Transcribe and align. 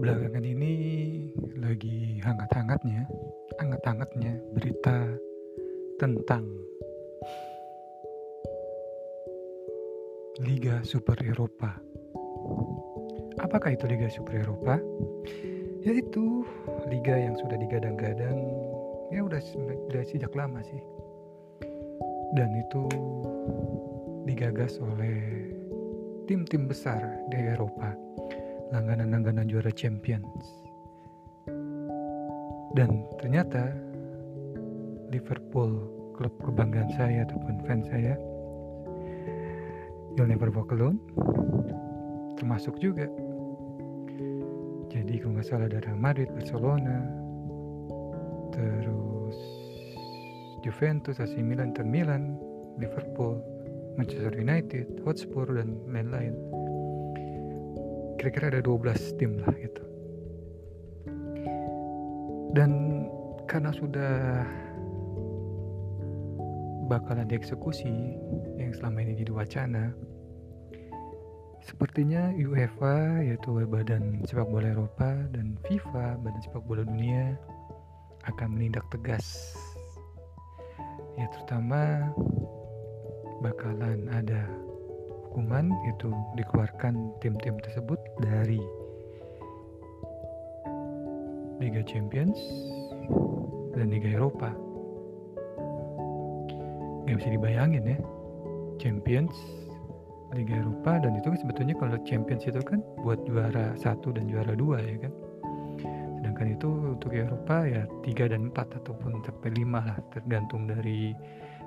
belakangan 0.00 0.40
ini 0.40 0.72
lagi 1.60 2.24
hangat-hangatnya, 2.24 3.04
hangat-hangatnya 3.60 4.32
berita 4.56 4.96
tentang 6.00 6.48
Liga 10.40 10.80
Super 10.88 11.20
Eropa. 11.20 11.76
Apakah 13.44 13.76
itu 13.76 13.84
Liga 13.84 14.08
Super 14.08 14.40
Eropa? 14.40 14.80
Yaitu 15.84 16.48
liga 16.88 17.20
yang 17.20 17.36
sudah 17.36 17.60
digadang-gadang 17.60 18.40
ya 19.12 19.20
udah 19.20 19.40
sudah 19.44 20.00
sejak 20.00 20.32
lama 20.32 20.64
sih. 20.64 20.80
Dan 22.32 22.48
itu 22.56 22.88
digagas 24.24 24.80
oleh 24.80 25.52
tim-tim 26.24 26.64
besar 26.64 27.04
di 27.28 27.36
Eropa 27.52 27.92
langganan-langganan 28.70 29.50
juara 29.50 29.70
Champions. 29.74 30.62
Dan 32.78 33.02
ternyata 33.18 33.74
Liverpool, 35.10 35.90
klub 36.14 36.34
kebanggaan 36.46 36.90
saya 36.94 37.26
ataupun 37.26 37.66
fans 37.66 37.86
saya, 37.90 38.14
You'll 40.14 40.30
Never 40.30 40.54
Walk 40.54 40.70
Alone, 40.70 41.02
termasuk 42.38 42.78
juga. 42.78 43.10
Jadi 44.90 45.22
kalau 45.22 45.38
nggak 45.38 45.46
salah 45.46 45.66
dari 45.70 45.90
Madrid, 45.94 46.30
Barcelona, 46.30 46.98
terus 48.54 49.38
Juventus, 50.62 51.18
AC 51.18 51.38
Milan, 51.42 51.74
Inter 51.74 51.86
Milan, 51.86 52.38
Liverpool, 52.78 53.38
Manchester 53.98 54.34
United, 54.34 54.86
Hotspur 55.02 55.46
dan 55.50 55.78
lain-lain 55.90 56.34
kira-kira 58.20 58.52
ada 58.52 58.60
12 58.60 59.16
tim 59.16 59.40
lah 59.40 59.48
gitu. 59.56 59.80
Dan 62.52 62.70
karena 63.48 63.72
sudah 63.72 64.44
bakalan 66.92 67.24
dieksekusi 67.24 68.20
yang 68.60 68.76
selama 68.76 69.00
ini 69.00 69.24
jadi 69.24 69.32
wacana 69.32 69.96
sepertinya 71.64 72.34
UEFA 72.34 73.24
yaitu 73.24 73.56
Badan 73.64 74.20
Sepak 74.28 74.52
Bola 74.52 74.74
Eropa 74.74 75.24
dan 75.32 75.56
FIFA 75.64 76.20
Badan 76.20 76.40
Sepak 76.44 76.62
Bola 76.68 76.82
Dunia 76.84 77.38
akan 78.28 78.48
menindak 78.52 78.84
tegas. 78.92 79.56
Ya 81.16 81.30
terutama 81.32 82.12
bakalan 83.40 84.10
ada 84.12 84.44
hukuman 85.30 85.70
itu 85.86 86.10
dikeluarkan 86.34 87.14
tim-tim 87.22 87.54
tersebut 87.62 87.99
dari 88.20 88.60
Liga 91.60 91.84
Champions 91.84 92.36
dan 93.76 93.92
Liga 93.92 94.16
Eropa. 94.16 94.52
Gak 97.08 97.16
bisa 97.18 97.30
dibayangin 97.32 97.96
ya, 97.96 97.98
Champions, 98.78 99.34
Liga 100.36 100.62
Eropa 100.62 101.02
dan 101.02 101.18
itu 101.18 101.26
kan 101.32 101.38
sebetulnya 101.40 101.74
kalau 101.76 101.96
Champions 102.06 102.44
itu 102.46 102.60
kan 102.62 102.80
buat 103.02 103.20
juara 103.26 103.74
satu 103.76 104.14
dan 104.14 104.30
juara 104.30 104.54
dua 104.56 104.80
ya 104.80 104.96
kan. 105.08 105.12
Sedangkan 106.20 106.48
itu 106.54 106.68
untuk 106.96 107.12
Eropa 107.12 107.66
ya 107.66 107.82
tiga 108.06 108.30
dan 108.30 108.52
empat 108.52 108.80
ataupun 108.80 109.20
sampai 109.26 109.50
lima 109.56 109.82
lah 109.82 109.98
tergantung 110.14 110.68
dari 110.70 111.12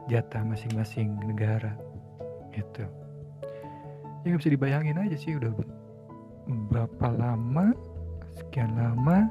jatah 0.08 0.44
masing-masing 0.44 1.16
negara 1.24 1.76
gitu 2.54 2.84
ya 4.24 4.32
nggak 4.32 4.40
bisa 4.40 4.52
dibayangin 4.56 5.00
aja 5.00 5.18
sih 5.20 5.36
udah 5.36 5.52
berapa 6.48 7.08
lama 7.16 7.72
sekian 8.36 8.76
lama 8.76 9.30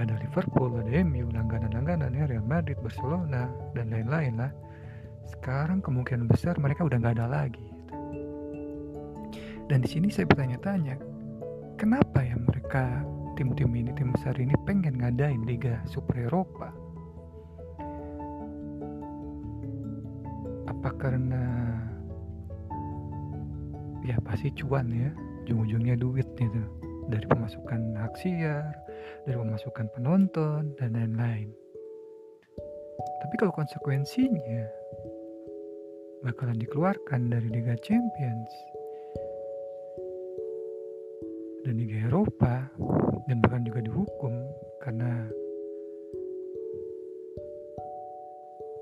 ada 0.00 0.16
Liverpool, 0.18 0.72
ada 0.80 1.04
MU, 1.04 1.28
langganan-langganan 1.30 2.16
ya 2.16 2.24
Real 2.24 2.46
Madrid, 2.48 2.80
Barcelona 2.80 3.52
dan 3.76 3.92
lain-lain 3.92 4.40
lah. 4.40 4.52
Sekarang 5.28 5.84
kemungkinan 5.84 6.26
besar 6.26 6.56
mereka 6.56 6.88
udah 6.88 6.96
nggak 6.96 7.16
ada 7.20 7.28
lagi. 7.28 7.60
Gitu. 7.60 7.94
Dan 9.68 9.84
di 9.84 9.88
sini 9.88 10.08
saya 10.08 10.26
bertanya-tanya, 10.26 10.96
kenapa 11.76 12.24
ya 12.24 12.34
mereka 12.40 13.04
tim-tim 13.36 13.70
ini, 13.76 13.92
tim 13.94 14.10
besar 14.16 14.34
ini 14.40 14.56
pengen 14.64 14.96
ngadain 14.98 15.44
Liga 15.44 15.78
Super 15.84 16.24
Eropa? 16.24 16.72
Apa 20.72 20.90
karena 20.98 21.44
ya 24.02 24.18
pasti 24.24 24.50
cuan 24.56 24.90
ya 24.90 25.12
ujung-ujungnya 25.44 25.98
duit 25.98 26.26
gitu. 26.38 26.62
Dari 27.10 27.26
pemasukan 27.26 27.98
hak 27.98 28.14
siar 28.14 28.82
dari 29.26 29.38
pemasukan 29.38 29.86
penonton 29.94 30.74
dan 30.78 30.90
lain-lain. 30.94 31.50
Tapi 33.22 33.34
kalau 33.38 33.54
konsekuensinya 33.54 34.66
bakalan 36.22 36.58
dikeluarkan 36.58 37.30
dari 37.30 37.48
Liga 37.50 37.74
Champions 37.82 38.52
dan 41.66 41.78
Liga 41.78 42.10
Eropa 42.10 42.66
dan 43.30 43.38
bahkan 43.42 43.62
juga 43.62 43.82
dihukum 43.82 44.34
karena 44.82 45.30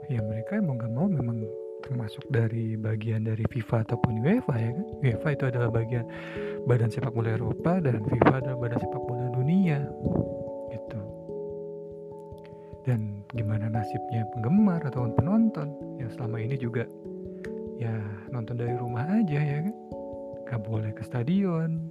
ya 0.09 0.21
mereka 0.25 0.61
mau 0.65 0.77
gak 0.77 0.93
mau 0.93 1.07
memang 1.07 1.45
termasuk 1.91 2.23
dari 2.31 2.79
bagian 2.79 3.27
dari 3.27 3.43
FIFA 3.51 3.83
ataupun 3.83 4.23
UEFA 4.23 4.55
ya 4.55 4.71
kan? 4.71 4.87
UEFA 5.03 5.29
itu 5.35 5.45
adalah 5.51 5.75
bagian 5.75 6.07
badan 6.71 6.87
sepak 6.87 7.11
bola 7.11 7.35
Eropa 7.35 7.83
dan 7.83 8.07
FIFA 8.07 8.35
adalah 8.39 8.59
badan 8.63 8.79
sepak 8.79 9.03
bola 9.11 9.27
dunia 9.35 9.83
gitu. 10.71 11.01
Dan 12.87 13.27
gimana 13.35 13.67
nasibnya 13.67 14.23
penggemar 14.31 14.87
ataupun 14.87 15.19
penonton? 15.19 15.75
Yang 15.99 16.15
selama 16.15 16.39
ini 16.39 16.55
juga 16.63 16.87
ya 17.83 17.99
nonton 18.31 18.55
dari 18.55 18.79
rumah 18.79 19.11
aja 19.11 19.41
ya 19.43 19.59
kan? 19.67 19.75
Gak 20.47 20.63
boleh 20.63 20.95
ke 20.95 21.03
stadion. 21.03 21.91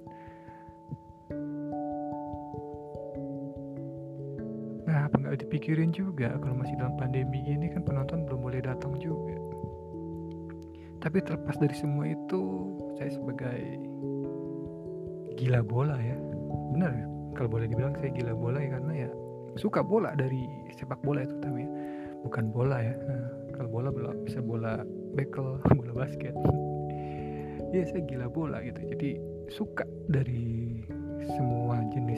Nah, 4.88 5.06
apa 5.06 5.16
nggak 5.22 5.44
dipikirin 5.44 5.92
juga 5.92 6.40
kalau 6.40 6.56
masih 6.64 6.80
dalam 6.80 6.96
pandemi 6.96 7.44
ini 7.46 7.68
kan 7.68 7.84
penonton 7.84 8.24
belum 8.26 8.40
boleh 8.42 8.64
datang 8.64 8.96
juga 8.98 9.49
tapi 11.00 11.24
terlepas 11.24 11.56
dari 11.56 11.76
semua 11.76 12.12
itu 12.12 12.76
saya 13.00 13.12
sebagai 13.16 13.60
gila 15.40 15.64
bola 15.64 15.96
ya. 15.96 16.18
Benar 16.76 16.92
ya? 16.92 17.08
Kalau 17.40 17.50
boleh 17.52 17.72
dibilang 17.72 17.96
saya 17.96 18.12
gila 18.12 18.36
bola 18.36 18.60
ya 18.60 18.70
karena 18.76 18.94
ya 19.08 19.10
suka 19.56 19.80
bola 19.80 20.12
dari 20.20 20.44
sepak 20.76 21.00
bola 21.02 21.24
itu 21.24 21.36
tapi 21.40 21.64
ya. 21.64 21.70
Bukan 22.28 22.52
bola 22.52 22.84
ya. 22.84 22.96
Nah, 23.08 23.24
kalau 23.56 23.70
bola 23.72 23.90
bisa 24.28 24.44
bola 24.44 24.84
bekel 25.16 25.60
bola 25.80 25.92
basket. 25.96 26.36
Ya 27.70 27.86
saya 27.86 28.02
gila 28.02 28.26
bola 28.34 28.66
gitu. 28.66 28.82
Jadi 28.82 29.22
suka 29.54 29.86
dari 30.10 30.82
semua 31.38 31.86
jenis 31.94 32.18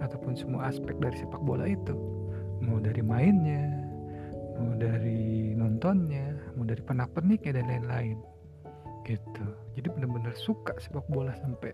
ataupun 0.00 0.32
semua 0.32 0.72
aspek 0.72 0.96
dari 0.96 1.12
sepak 1.20 1.44
bola 1.44 1.68
itu. 1.68 1.92
Mau 2.64 2.80
dari 2.80 3.04
mainnya 3.04 3.68
mau 4.56 4.72
dari 4.80 5.52
nontonnya 5.52 6.25
mau 6.56 6.64
dari 6.64 6.80
pernak-perniknya 6.80 7.60
dan 7.60 7.66
lain-lain. 7.68 8.18
Gitu. 9.06 9.46
Jadi 9.78 9.86
benar-benar 9.92 10.34
suka 10.34 10.74
sepak 10.82 11.06
bola 11.06 11.36
sampai 11.38 11.70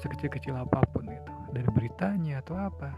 sekecil-kecil 0.00 0.56
apa 0.56 0.80
pun 0.94 1.04
gitu. 1.10 1.32
Dari 1.52 1.68
beritanya 1.74 2.40
atau 2.40 2.56
apa. 2.56 2.90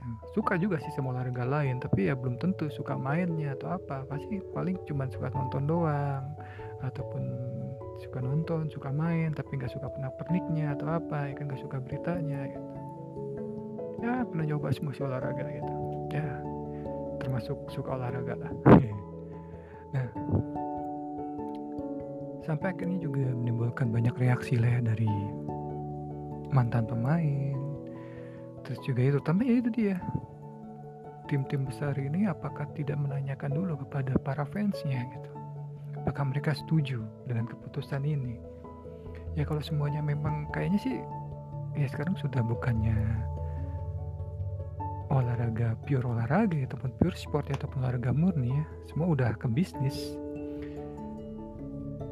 Gitu. 0.00 0.16
suka 0.32 0.56
juga 0.56 0.80
sih 0.80 0.88
sama 0.96 1.12
olahraga 1.12 1.44
lain 1.44 1.76
tapi 1.76 2.08
ya 2.08 2.16
belum 2.16 2.40
tentu 2.40 2.72
suka 2.72 2.96
mainnya 2.96 3.52
atau 3.58 3.76
apa. 3.76 4.08
Pasti 4.08 4.40
paling 4.56 4.80
cuma 4.88 5.04
suka 5.12 5.28
nonton 5.28 5.68
doang 5.68 6.24
ataupun 6.80 7.20
suka 8.00 8.24
nonton 8.24 8.72
suka 8.72 8.88
main 8.88 9.36
tapi 9.36 9.60
nggak 9.60 9.68
suka 9.68 9.92
pernah 9.92 10.08
perniknya 10.16 10.72
atau 10.72 10.96
apa 10.96 11.28
ya 11.28 11.34
kan 11.36 11.52
nggak 11.52 11.60
suka 11.60 11.76
beritanya 11.84 12.48
gitu. 12.48 12.70
Ya 14.00 14.24
pernah 14.24 14.48
coba 14.56 14.72
semua 14.72 14.96
olahraga 14.96 15.44
gitu. 15.52 15.74
Ya 16.16 16.40
termasuk 17.20 17.60
suka 17.68 18.00
olahraga 18.00 18.40
lah 18.40 18.52
nah 19.90 20.06
sampai 22.44 22.74
akhirnya 22.74 22.98
juga 22.98 23.30
menimbulkan 23.30 23.94
banyak 23.94 24.14
reaksi 24.18 24.58
lah 24.58 24.78
ya 24.78 24.80
dari 24.82 25.10
mantan 26.50 26.84
pemain. 26.86 27.54
Terus 28.66 28.80
juga 28.82 29.00
itu 29.06 29.18
tapi 29.22 29.46
ya 29.46 29.54
itu 29.62 29.70
dia. 29.70 29.96
Tim-tim 31.30 31.62
besar 31.62 31.94
ini 31.94 32.26
apakah 32.26 32.66
tidak 32.74 32.98
menanyakan 32.98 33.54
dulu 33.54 33.78
kepada 33.86 34.18
para 34.18 34.42
fansnya 34.50 35.06
gitu? 35.14 35.30
Apakah 36.02 36.26
mereka 36.34 36.58
setuju 36.58 37.06
dengan 37.30 37.46
keputusan 37.46 38.02
ini? 38.02 38.34
Ya 39.38 39.46
kalau 39.46 39.62
semuanya 39.62 40.02
memang 40.02 40.50
kayaknya 40.50 40.80
sih 40.82 40.96
ya 41.78 41.86
sekarang 41.86 42.18
sudah 42.18 42.42
bukannya 42.42 42.98
olahraga 45.10 45.74
pure 45.84 46.06
olahraga 46.06 46.54
ya, 46.54 46.66
ataupun 46.70 46.94
pure 47.02 47.18
sport 47.18 47.50
ya, 47.50 47.58
ataupun 47.58 47.82
olahraga 47.82 48.14
murni 48.14 48.54
ya 48.54 48.64
semua 48.86 49.10
udah 49.10 49.34
ke 49.34 49.50
bisnis. 49.50 50.14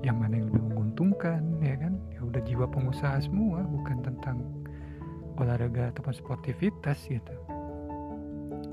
Yang 0.02 0.16
mana 0.18 0.34
yang 0.38 0.46
lebih 0.50 0.62
menguntungkan 0.66 1.42
ya 1.62 1.74
kan? 1.78 1.94
Ya 2.14 2.20
udah 2.26 2.42
jiwa 2.42 2.66
pengusaha 2.70 3.18
semua 3.22 3.62
bukan 3.66 4.02
tentang 4.02 4.42
olahraga 5.38 5.94
ataupun 5.94 6.14
sportivitas 6.14 6.98
gitu. 7.06 7.34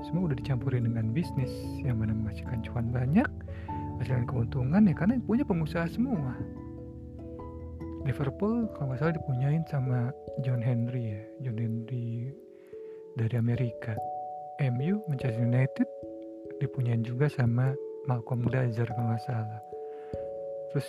Semua 0.02 0.30
udah 0.30 0.36
dicampurin 0.38 0.86
dengan 0.86 1.10
bisnis 1.14 1.50
yang 1.82 1.98
mana 2.02 2.14
menghasilkan 2.14 2.62
cuan 2.66 2.90
banyak 2.90 3.26
menghasilkan 3.96 4.26
keuntungan 4.28 4.82
ya 4.86 4.94
karena 4.94 5.14
punya 5.22 5.46
pengusaha 5.46 5.86
semua. 5.88 6.34
Liverpool 8.06 8.70
kalau 8.78 8.94
nggak 8.94 9.02
salah 9.02 9.14
dipunyain 9.18 9.66
sama 9.66 10.14
John 10.46 10.62
Henry 10.62 11.10
ya 11.10 11.22
John 11.42 11.58
Henry 11.58 12.30
dari 13.18 13.34
Amerika 13.34 13.98
MU 14.56 15.04
Manchester 15.04 15.44
United 15.44 15.88
dipunyain 16.56 17.04
juga 17.04 17.28
sama 17.28 17.76
Malcolm 18.08 18.40
Glazer 18.48 18.88
kalau 18.88 19.12
nggak 19.12 19.24
salah. 19.28 19.60
Terus 20.72 20.88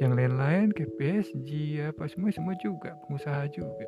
yang 0.00 0.16
lain-lain 0.16 0.72
kayak 0.72 0.96
PSG 0.96 1.50
apa 1.92 2.08
semua 2.08 2.32
semua 2.32 2.54
juga 2.56 2.96
pengusaha 3.04 3.44
juga. 3.52 3.86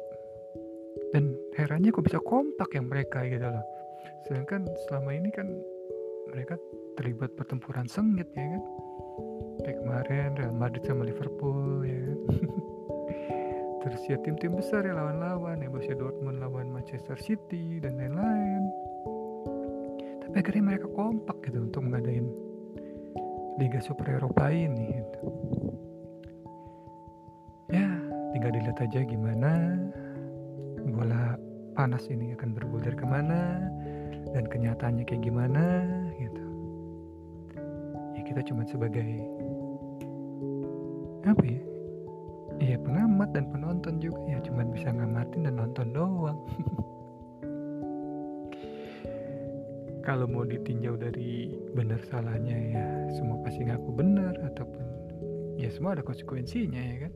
Dan 1.16 1.32
herannya 1.56 1.94
kok 1.94 2.04
bisa 2.04 2.20
kompak 2.20 2.68
yang 2.76 2.90
mereka 2.92 3.24
gitu 3.24 3.46
loh. 3.48 3.64
Sedangkan 4.28 4.68
selama 4.88 5.10
ini 5.16 5.30
kan 5.32 5.48
mereka 6.28 6.60
terlibat 7.00 7.32
pertempuran 7.38 7.88
sengit 7.88 8.28
ya 8.36 8.44
kan? 8.44 8.62
Kayak 9.64 9.78
kemarin 9.80 10.30
Real 10.36 10.54
Madrid 10.54 10.84
sama 10.84 11.08
Liverpool 11.08 11.86
ya 11.86 11.96
kan? 11.96 12.18
Terus 13.84 14.02
ya 14.08 14.16
tim-tim 14.24 14.56
besar 14.56 14.84
ya 14.84 14.96
lawan-lawan 14.96 15.60
ya 15.60 15.68
Borussia 15.68 15.96
Dortmund 15.96 16.40
lawan 16.40 16.72
Manchester 16.72 17.20
City 17.20 17.80
dan 17.84 18.00
lain-lain 18.00 18.64
akhirnya 20.34 20.74
mereka 20.74 20.86
kompak 20.90 21.38
gitu 21.46 21.62
untuk 21.62 21.86
mengadain 21.86 22.26
Liga 23.54 23.78
Super 23.78 24.18
Eropa 24.18 24.50
ini 24.50 24.98
gitu. 24.98 25.20
ya 27.70 27.86
tinggal 28.34 28.50
dilihat 28.52 28.78
aja 28.82 29.00
gimana 29.06 29.78
bola 30.90 31.38
panas 31.78 32.06
ini 32.10 32.34
akan 32.34 32.54
bergulir 32.54 32.94
ke 32.94 33.06
mana 33.06 33.70
dan 34.34 34.46
kenyataannya 34.50 35.06
kayak 35.06 35.22
gimana 35.22 35.86
gitu. 36.18 36.44
Ya 38.18 38.22
kita 38.26 38.42
cuma 38.46 38.66
sebagai 38.66 39.22
apa 41.26 41.42
ya? 41.46 41.62
Iya 42.62 42.76
pengamat 42.82 43.34
dan 43.34 43.50
penonton 43.50 43.98
juga 43.98 44.18
ya 44.30 44.38
cuma 44.42 44.62
bisa 44.66 44.90
ngamatin 44.90 45.46
dan 45.50 45.54
nonton 45.58 45.90
doang 45.90 46.38
kalau 50.04 50.28
mau 50.28 50.44
ditinjau 50.44 51.00
dari 51.00 51.56
benar 51.72 51.96
salahnya 52.12 52.56
ya 52.76 52.86
semua 53.16 53.40
pasti 53.40 53.64
ngaku 53.64 53.90
benar 53.96 54.36
ataupun 54.52 54.84
ya 55.56 55.72
semua 55.72 55.96
ada 55.96 56.04
konsekuensinya 56.04 56.76
ya 56.76 56.96
kan? 57.08 57.12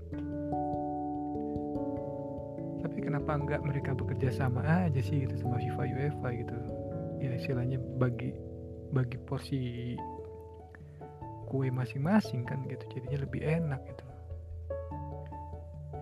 Tapi 2.80 2.98
kenapa 3.04 3.30
enggak 3.36 3.60
mereka 3.60 3.92
bekerja 3.92 4.32
sama 4.32 4.64
aja 4.64 5.00
sih 5.04 5.28
gitu 5.28 5.36
sama 5.36 5.60
FIFA 5.60 5.84
UEFA 5.84 6.28
gitu? 6.32 6.56
Ya 7.20 7.36
istilahnya 7.36 7.76
bagi 8.00 8.32
bagi 8.96 9.20
porsi 9.28 9.60
kue 11.52 11.68
masing-masing 11.68 12.48
kan 12.48 12.64
gitu 12.72 12.84
jadinya 12.96 13.28
lebih 13.28 13.44
enak 13.44 13.80
gitu. 13.84 14.04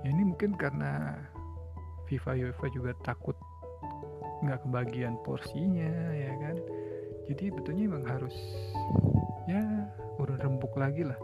Ya 0.06 0.08
ini 0.14 0.22
mungkin 0.22 0.54
karena 0.54 1.18
FIFA 2.06 2.46
UEFA 2.46 2.66
juga 2.70 2.94
takut 3.02 3.34
nggak 4.46 4.68
kebagian 4.68 5.18
porsinya 5.26 5.90
ya 6.12 6.30
kan 6.38 6.56
jadi 7.26 7.50
betulnya 7.50 7.90
emang 7.90 8.06
harus 8.06 8.34
ya 9.50 9.62
urun 10.22 10.38
rembuk 10.38 10.70
lagi 10.78 11.02
lah. 11.02 11.18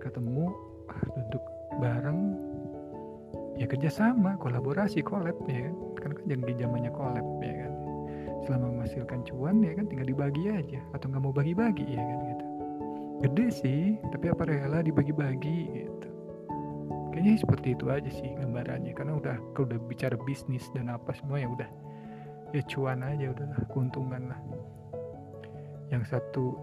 Ketemu 0.00 0.48
ah, 0.88 1.02
duduk 1.04 1.44
bareng. 1.80 2.20
Ya 3.60 3.66
kerjasama 3.66 4.38
kolaborasi 4.40 5.04
collab 5.04 5.36
ya 5.44 5.68
kan? 5.68 5.74
Kan 6.00 6.10
kan 6.16 6.56
zamannya 6.56 6.92
collab 6.94 7.26
ya 7.44 7.54
kan? 7.66 7.72
Selama 8.46 8.66
menghasilkan 8.80 9.20
cuan 9.28 9.60
ya 9.60 9.76
kan 9.76 9.84
tinggal 9.92 10.08
dibagi 10.08 10.48
aja. 10.48 10.80
Atau 10.96 11.12
nggak 11.12 11.22
mau 11.22 11.34
bagi-bagi 11.34 11.84
ya 11.84 12.00
kan 12.00 12.18
gitu. 12.32 12.44
Gede 13.28 13.46
sih 13.52 13.82
tapi 14.08 14.32
apa 14.32 14.48
rela 14.48 14.80
dibagi-bagi 14.80 15.58
gitu. 15.76 16.08
Kayaknya 17.12 17.34
seperti 17.36 17.68
itu 17.76 17.84
aja 17.92 18.10
sih 18.14 18.30
gambarannya. 18.32 18.96
Karena 18.96 19.12
udah 19.18 19.36
kalau 19.52 19.68
udah 19.68 19.80
bicara 19.90 20.16
bisnis 20.24 20.64
dan 20.72 20.88
apa 20.88 21.12
semua 21.12 21.36
ya 21.36 21.50
udah. 21.52 21.68
Ya 22.56 22.64
cuan 22.64 23.04
aja 23.04 23.28
udahlah 23.28 23.60
keuntungan 23.68 24.32
lah 24.32 24.40
yang 25.88 26.04
satu 26.04 26.56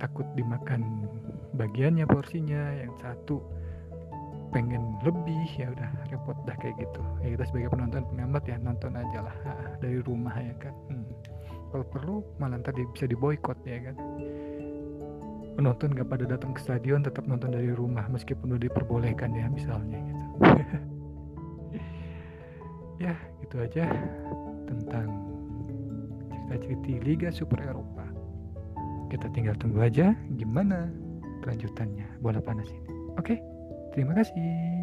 takut 0.00 0.26
dimakan 0.34 1.06
bagiannya 1.54 2.06
porsinya. 2.08 2.74
Yang 2.78 2.94
satu 3.02 3.36
pengen 4.50 4.98
lebih 5.06 5.46
ya 5.54 5.70
udah 5.70 5.90
repot 6.10 6.34
dah 6.46 6.56
kayak 6.58 6.78
gitu. 6.82 7.02
Ya 7.22 7.38
kita 7.38 7.44
sebagai 7.46 7.70
penonton 7.70 8.02
pengamat 8.10 8.42
ya 8.46 8.56
nonton 8.58 8.92
aja 8.98 9.18
lah 9.30 9.36
dari 9.78 10.02
rumah 10.02 10.34
ya 10.38 10.54
kan. 10.58 10.74
Hmm. 10.90 11.06
kalau 11.70 11.86
perlu 11.86 12.16
malah 12.42 12.58
ntar 12.58 12.74
bisa 12.74 13.06
diboykot 13.06 13.58
ya 13.62 13.78
kan. 13.90 13.96
Penonton 15.54 15.94
gak 15.94 16.08
pada 16.10 16.26
datang 16.26 16.50
ke 16.50 16.60
stadion 16.62 17.06
tetap 17.06 17.30
nonton 17.30 17.54
dari 17.54 17.70
rumah 17.70 18.10
meskipun 18.10 18.58
udah 18.58 18.66
diperbolehkan 18.66 19.30
ya 19.34 19.46
misalnya 19.50 19.98
gitu. 20.02 20.26
Ya 23.00 23.16
gitu 23.40 23.56
aja 23.64 23.88
tentang 24.68 25.08
cerita-cerita 26.50 27.00
Liga 27.00 27.28
Super 27.32 27.64
Eropa 27.64 28.09
kita 29.10 29.26
tinggal 29.34 29.58
tunggu 29.58 29.82
aja 29.82 30.14
gimana 30.38 30.88
kelanjutannya. 31.42 32.06
Bola 32.22 32.38
panas 32.38 32.70
ini. 32.70 32.94
Oke 33.18 33.42
terima 33.90 34.14
kasih 34.14 34.79